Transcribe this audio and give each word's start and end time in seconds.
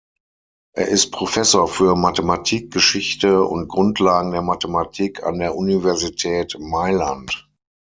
Er 0.73 0.87
ist 0.87 1.11
Professor 1.11 1.67
für 1.67 1.95
Mathematikgeschichte 1.95 3.43
und 3.43 3.67
Grundlagen 3.67 4.31
der 4.31 4.41
Mathematik 4.41 5.21
an 5.21 5.37
der 5.37 5.55
Universität 5.55 6.57
Mailand. 6.59 7.47